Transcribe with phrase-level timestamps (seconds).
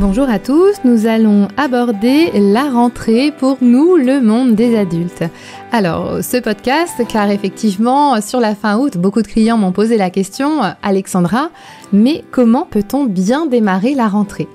[0.00, 5.22] Bonjour à tous, nous allons aborder la rentrée pour nous, le monde des adultes.
[5.70, 10.10] Alors, ce podcast, car effectivement, sur la fin août, beaucoup de clients m'ont posé la
[10.10, 11.50] question, Alexandra,
[11.92, 14.48] mais comment peut-on bien démarrer la rentrée?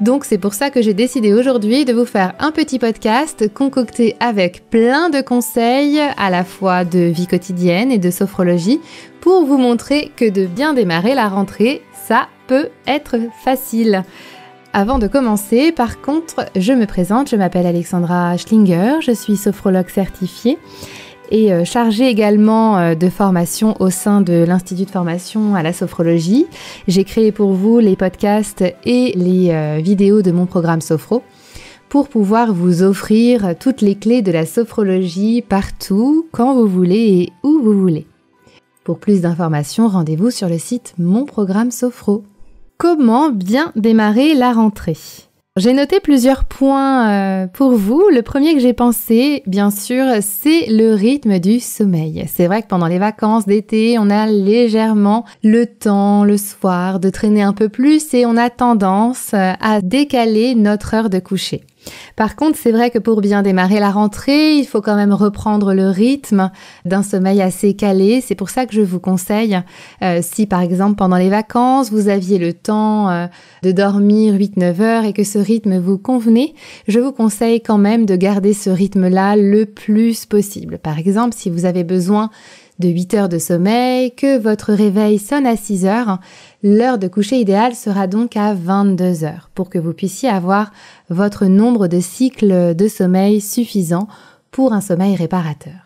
[0.00, 4.16] Donc c'est pour ça que j'ai décidé aujourd'hui de vous faire un petit podcast concocté
[4.18, 8.80] avec plein de conseils à la fois de vie quotidienne et de sophrologie
[9.20, 14.02] pour vous montrer que de bien démarrer la rentrée, ça peut être facile.
[14.76, 19.88] Avant de commencer, par contre, je me présente, je m'appelle Alexandra Schlinger, je suis sophrologue
[19.88, 20.58] certifiée
[21.30, 25.72] et euh, chargée également euh, de formation au sein de l'Institut de formation à la
[25.72, 26.46] sophrologie.
[26.88, 31.22] J'ai créé pour vous les podcasts et les euh, vidéos de mon programme Sophro
[31.88, 37.32] pour pouvoir vous offrir toutes les clés de la sophrologie partout, quand vous voulez et
[37.44, 38.08] où vous voulez.
[38.82, 42.24] Pour plus d'informations, rendez-vous sur le site Mon Programme Sophro.
[42.78, 44.96] Comment bien démarrer la rentrée
[45.56, 48.08] j'ai noté plusieurs points euh, pour vous.
[48.12, 52.24] Le premier que j'ai pensé, bien sûr, c'est le rythme du sommeil.
[52.26, 57.08] C'est vrai que pendant les vacances d'été, on a légèrement le temps le soir de
[57.08, 61.62] traîner un peu plus et on a tendance euh, à décaler notre heure de coucher.
[62.16, 65.74] Par contre, c'est vrai que pour bien démarrer la rentrée, il faut quand même reprendre
[65.74, 66.50] le rythme
[66.84, 68.20] d'un sommeil assez calé.
[68.20, 69.60] C'est pour ça que je vous conseille,
[70.02, 73.26] euh, si par exemple pendant les vacances, vous aviez le temps euh,
[73.62, 76.54] de dormir 8-9 heures et que ce rythme vous convenait,
[76.88, 80.78] je vous conseille quand même de garder ce rythme-là le plus possible.
[80.78, 82.30] Par exemple, si vous avez besoin
[82.78, 86.18] de 8 heures de sommeil, que votre réveil sonne à 6 heures,
[86.62, 90.72] l'heure de coucher idéale sera donc à 22 heures pour que vous puissiez avoir
[91.08, 94.08] votre nombre de cycles de sommeil suffisant
[94.50, 95.84] pour un sommeil réparateur.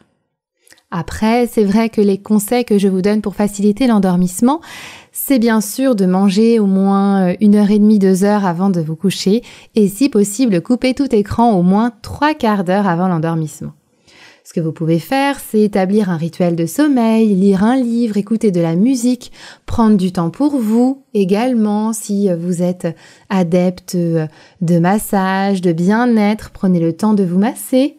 [0.91, 4.63] Après, c'est vrai que les conseils que je vous donne pour faciliter l'endormissement,
[5.13, 8.81] c'est bien sûr de manger au moins une heure et demie, deux heures avant de
[8.81, 9.43] vous coucher
[9.75, 13.73] et si possible couper tout écran au moins trois quarts d'heure avant l'endormissement.
[14.49, 18.51] Ce que vous pouvez faire, c'est établir un rituel de sommeil, lire un livre, écouter
[18.51, 19.31] de la musique,
[19.67, 21.93] prendre du temps pour vous également.
[21.93, 22.89] Si vous êtes
[23.29, 27.98] adepte de massage, de bien-être, prenez le temps de vous masser,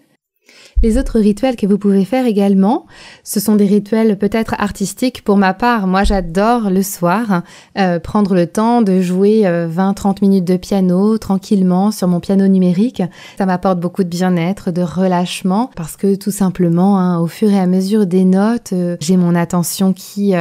[0.81, 2.85] les autres rituels que vous pouvez faire également,
[3.25, 5.23] ce sont des rituels peut-être artistiques.
[5.25, 7.43] Pour ma part, moi j'adore le soir
[7.77, 12.47] euh, prendre le temps de jouer 20-30 euh, minutes de piano tranquillement sur mon piano
[12.47, 13.03] numérique.
[13.38, 17.59] Ça m'apporte beaucoup de bien-être, de relâchement, parce que tout simplement, hein, au fur et
[17.59, 20.33] à mesure des notes, euh, j'ai mon attention qui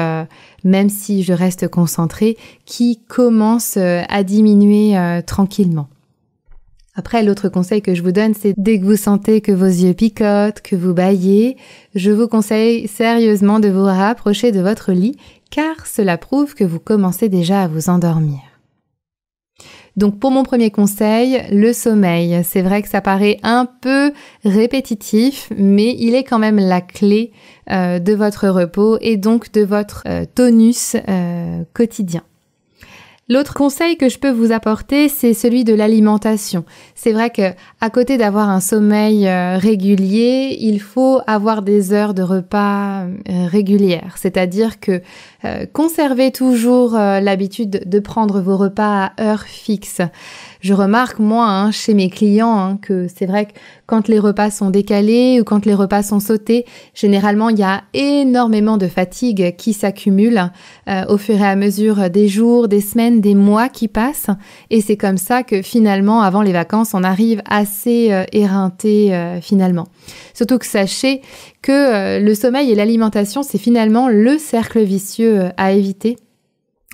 [0.65, 5.89] même si je reste concentrée, qui commence à diminuer tranquillement.
[6.99, 9.95] Après, l'autre conseil que je vous donne, c'est dès que vous sentez que vos yeux
[9.95, 11.57] picotent, que vous baillez,
[11.95, 15.17] je vous conseille sérieusement de vous rapprocher de votre lit,
[15.49, 18.41] car cela prouve que vous commencez déjà à vous endormir.
[19.97, 22.43] Donc pour mon premier conseil, le sommeil.
[22.43, 24.13] C'est vrai que ça paraît un peu
[24.45, 27.31] répétitif, mais il est quand même la clé
[27.71, 32.23] euh, de votre repos et donc de votre euh, tonus euh, quotidien.
[33.31, 36.65] L'autre conseil que je peux vous apporter, c'est celui de l'alimentation.
[36.95, 42.15] C'est vrai que à côté d'avoir un sommeil euh, régulier, il faut avoir des heures
[42.15, 44.15] de repas euh, régulières.
[44.17, 45.03] C'est-à-dire que
[45.45, 50.01] euh, conservez toujours l'habitude de prendre vos repas à heure fixe.
[50.61, 53.53] Je remarque moi hein, chez mes clients hein, que c'est vrai que
[53.87, 57.83] quand les repas sont décalés ou quand les repas sont sautés, généralement il y a
[57.95, 60.51] énormément de fatigue qui s'accumule
[60.89, 64.31] euh, au fur et à mesure des jours, des semaines, des mois qui passent.
[64.71, 69.41] Et c'est comme ça que finalement, avant les vacances, on arrive assez euh, éreinté euh,
[69.41, 69.87] finalement.
[70.35, 71.23] Surtout que sachez
[71.69, 76.17] que le sommeil et l'alimentation, c'est finalement le cercle vicieux à éviter.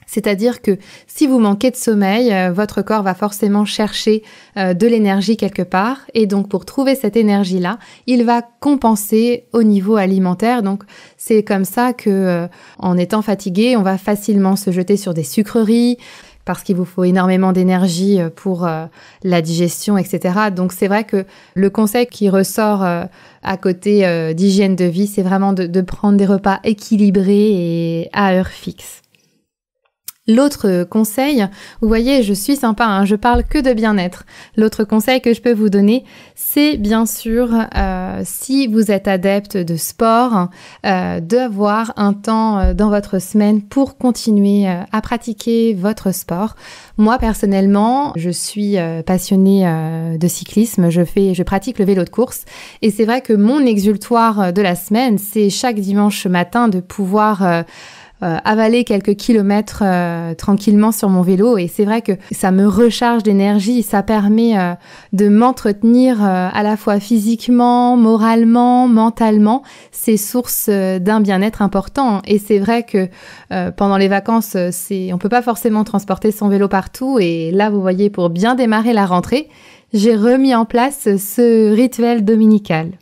[0.06, 4.22] C'est-à-dire que si vous manquez de sommeil, euh, votre corps va forcément chercher
[4.56, 6.02] euh, de l'énergie quelque part.
[6.14, 10.62] Et donc pour trouver cette énergie-là, il va compenser au niveau alimentaire.
[10.62, 10.84] Donc
[11.16, 12.46] c'est comme ça que euh,
[12.78, 15.98] en étant fatigué, on va facilement se jeter sur des sucreries
[16.44, 18.68] parce qu'il vous faut énormément d'énergie pour
[19.22, 20.50] la digestion, etc.
[20.54, 21.24] Donc c'est vrai que
[21.54, 26.26] le conseil qui ressort à côté d'hygiène de vie, c'est vraiment de, de prendre des
[26.26, 29.03] repas équilibrés et à heure fixe.
[30.26, 31.46] L'autre conseil,
[31.82, 34.24] vous voyez, je suis sympa, hein, je parle que de bien-être.
[34.56, 36.04] L'autre conseil que je peux vous donner,
[36.34, 40.48] c'est bien sûr, euh, si vous êtes adepte de sport,
[40.86, 46.56] euh, d'avoir un temps euh, dans votre semaine pour continuer à pratiquer votre sport.
[46.96, 49.64] Moi personnellement, je suis passionnée
[50.18, 52.44] de cyclisme, je fais, je pratique le vélo de course,
[52.82, 57.42] et c'est vrai que mon exultoire de la semaine, c'est chaque dimanche matin de pouvoir
[57.42, 57.62] euh,
[58.22, 61.58] avaler quelques kilomètres euh, tranquillement sur mon vélo.
[61.58, 64.74] Et c'est vrai que ça me recharge d'énergie, ça permet euh,
[65.12, 69.62] de m'entretenir à la fois physiquement, moralement, mentalement,
[69.92, 72.22] c'est source d'un bien-être important.
[72.26, 73.08] Et c'est vrai que
[73.76, 77.18] pendant les vacances, c'est on peut pas forcément transporter son vélo partout.
[77.20, 79.48] Et là vous voyez pour bien démarrer la rentrée,
[79.92, 82.92] j'ai remis en place ce rituel dominical.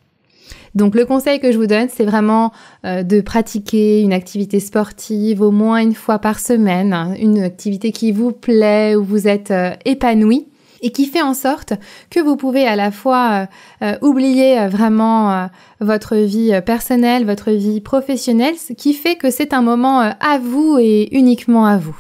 [0.75, 2.53] Donc le conseil que je vous donne, c'est vraiment
[2.87, 8.13] euh, de pratiquer une activité sportive au moins une fois par semaine, une activité qui
[8.13, 10.49] vous plaît, où vous êtes euh, épanoui
[10.81, 11.75] et qui fait en sorte
[12.11, 13.47] que vous pouvez à la fois
[13.83, 15.49] euh, oublier vraiment
[15.81, 20.79] votre vie personnelle, votre vie professionnelle, ce qui fait que c'est un moment à vous
[20.81, 21.97] et uniquement à vous.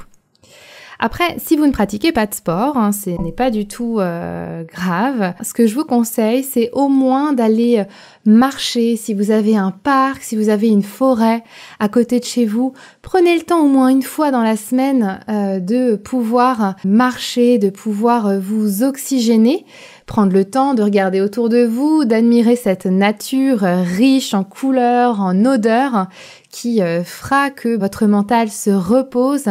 [1.04, 4.62] Après, si vous ne pratiquez pas de sport, hein, ce n'est pas du tout euh,
[4.62, 5.34] grave.
[5.43, 7.84] Ce que je vous conseille, c'est au moins d'aller euh,
[8.25, 8.94] marcher.
[8.94, 11.43] Si vous avez un parc, si vous avez une forêt
[11.81, 12.72] à côté de chez vous,
[13.02, 17.70] prenez le temps au moins une fois dans la semaine euh, de pouvoir marcher, de
[17.70, 19.66] pouvoir vous oxygéner
[20.12, 25.47] prendre le temps de regarder autour de vous, d'admirer cette nature riche en couleurs, en
[25.47, 26.06] odeurs
[26.50, 29.47] qui euh, fera que votre mental se repose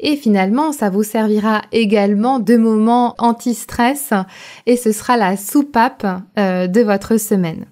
[0.00, 4.14] et finalement ça vous servira également de moment anti-stress
[4.64, 6.06] et ce sera la soupape
[6.38, 7.66] euh, de votre semaine.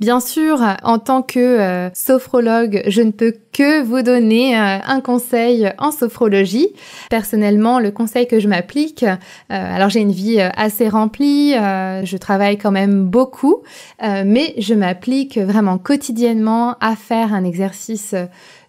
[0.00, 5.00] Bien sûr, en tant que euh, sophrologue, je ne peux que vous donner euh, un
[5.00, 6.68] conseil en sophrologie.
[7.10, 9.16] Personnellement, le conseil que je m'applique, euh,
[9.48, 13.62] alors j'ai une vie assez remplie, je travaille quand même beaucoup,
[14.02, 18.14] mais je m'applique vraiment quotidiennement à faire un exercice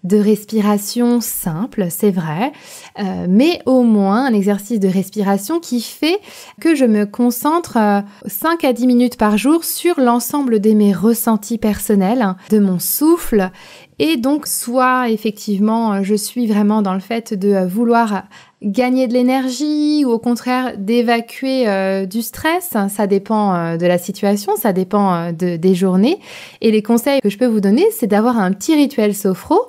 [0.03, 2.51] de respiration simple, c'est vrai,
[2.99, 6.19] euh, mais au moins un exercice de respiration qui fait
[6.59, 7.77] que je me concentre
[8.25, 12.79] 5 euh, à 10 minutes par jour sur l'ensemble de mes ressentis personnels, de mon
[12.79, 13.51] souffle.
[13.99, 18.23] Et donc, soit effectivement, je suis vraiment dans le fait de vouloir
[18.63, 22.75] gagner de l'énergie ou au contraire d'évacuer euh, du stress.
[22.89, 26.19] Ça dépend euh, de la situation, ça dépend euh, de, des journées.
[26.61, 29.59] Et les conseils que je peux vous donner, c'est d'avoir un petit rituel sophro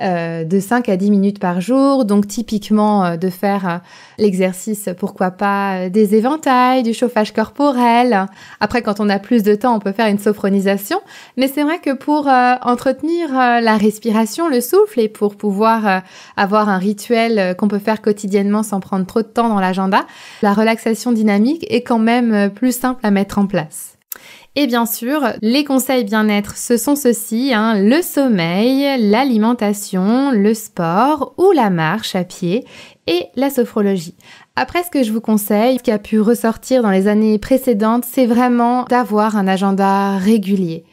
[0.00, 2.04] de 5 à 10 minutes par jour.
[2.04, 3.80] Donc typiquement de faire
[4.16, 8.26] l'exercice, pourquoi pas, des éventails, du chauffage corporel.
[8.60, 11.00] Après, quand on a plus de temps, on peut faire une sophronisation.
[11.36, 16.02] Mais c'est vrai que pour entretenir la respiration, le souffle et pour pouvoir
[16.36, 20.06] avoir un rituel qu'on peut faire quotidiennement, sans prendre trop de temps dans l'agenda,
[20.42, 23.98] la relaxation dynamique est quand même euh, plus simple à mettre en place.
[24.56, 31.34] Et bien sûr, les conseils bien-être, ce sont ceux-ci, hein, le sommeil, l'alimentation, le sport
[31.38, 32.64] ou la marche à pied
[33.06, 34.16] et la sophrologie.
[34.56, 38.04] Après, ce que je vous conseille, ce qui a pu ressortir dans les années précédentes,
[38.04, 40.84] c'est vraiment d'avoir un agenda régulier.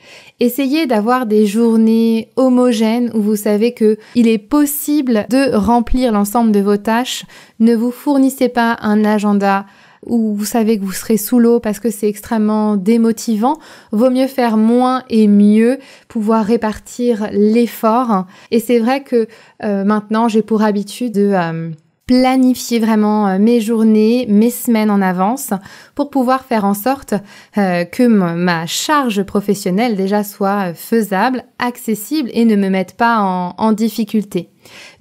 [0.42, 6.52] Essayez d'avoir des journées homogènes où vous savez que il est possible de remplir l'ensemble
[6.52, 7.24] de vos tâches.
[7.60, 9.66] Ne vous fournissez pas un agenda
[10.06, 13.58] où vous savez que vous serez sous l'eau parce que c'est extrêmement démotivant.
[13.92, 15.80] Vaut mieux faire moins et mieux,
[16.10, 18.26] pouvoir répartir l'effort.
[18.52, 19.28] Et c'est vrai que
[19.64, 21.70] euh, maintenant j'ai pour habitude de euh,
[22.06, 25.50] planifier vraiment euh, mes journées, mes semaines en avance
[25.96, 27.16] pour pouvoir faire en sorte
[27.58, 33.20] euh, que ma charge professionnelle déjà soit euh, faisable, accessible et ne me mette pas
[33.22, 34.50] en, difficulté.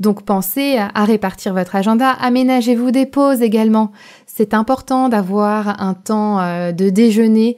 [0.00, 3.92] Donc pensez à, répartir votre agenda, aménagez-vous des pauses également.
[4.26, 6.38] C'est important d'avoir un temps
[6.72, 7.56] de déjeuner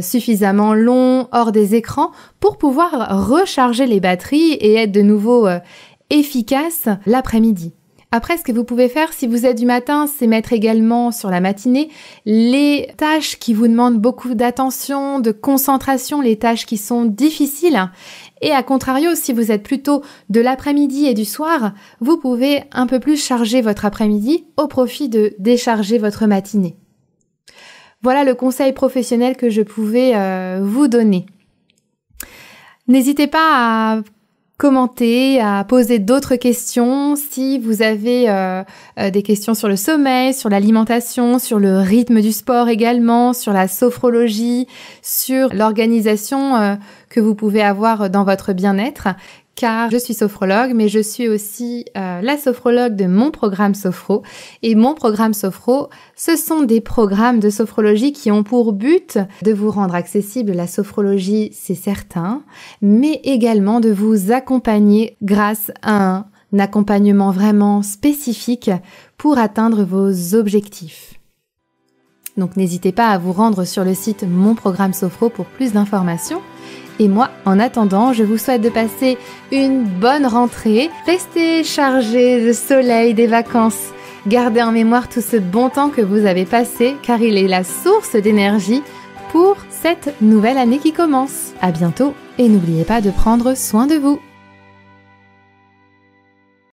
[0.00, 5.46] suffisamment long hors des écrans pour pouvoir recharger les batteries et être de nouveau
[6.10, 7.72] efficace l'après-midi.
[8.10, 11.28] Après, ce que vous pouvez faire si vous êtes du matin, c'est mettre également sur
[11.28, 11.90] la matinée
[12.24, 17.90] les tâches qui vous demandent beaucoup d'attention, de concentration, les tâches qui sont difficiles.
[18.40, 22.86] Et à contrario, si vous êtes plutôt de l'après-midi et du soir, vous pouvez un
[22.86, 26.76] peu plus charger votre après-midi au profit de décharger votre matinée.
[28.00, 31.26] Voilà le conseil professionnel que je pouvais euh, vous donner.
[32.86, 34.02] N'hésitez pas à
[34.58, 37.14] commenter, à poser d'autres questions.
[37.14, 38.64] Si vous avez euh,
[38.98, 43.52] euh, des questions sur le sommeil, sur l'alimentation, sur le rythme du sport également, sur
[43.52, 44.66] la sophrologie,
[45.00, 46.74] sur l'organisation euh,
[47.08, 49.06] que vous pouvez avoir dans votre bien-être,
[49.58, 54.22] car je suis sophrologue, mais je suis aussi euh, la sophrologue de mon programme Sophro.
[54.62, 59.52] Et mon programme Sophro, ce sont des programmes de sophrologie qui ont pour but de
[59.52, 62.42] vous rendre accessible la sophrologie, c'est certain,
[62.82, 68.70] mais également de vous accompagner grâce à un accompagnement vraiment spécifique
[69.16, 71.14] pour atteindre vos objectifs.
[72.36, 76.42] Donc n'hésitez pas à vous rendre sur le site Mon Programme Sophro pour plus d'informations.
[76.98, 79.18] Et moi, en attendant, je vous souhaite de passer
[79.52, 80.90] une bonne rentrée.
[81.06, 83.92] Restez chargés de soleil, des vacances.
[84.26, 87.64] Gardez en mémoire tout ce bon temps que vous avez passé car il est la
[87.64, 88.82] source d'énergie
[89.30, 91.52] pour cette nouvelle année qui commence.
[91.60, 94.20] À bientôt et n'oubliez pas de prendre soin de vous.